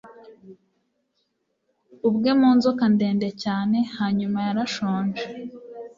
[2.07, 3.77] ubwe mu nzoka ndende cyane.
[3.97, 5.23] hanyuma yarashonje